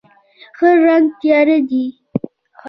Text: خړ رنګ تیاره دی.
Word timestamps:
خړ 0.57 0.75
رنګ 0.87 1.05
تیاره 1.19 1.57
دی. 1.69 1.85